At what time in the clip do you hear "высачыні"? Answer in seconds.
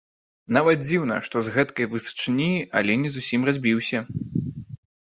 1.93-2.51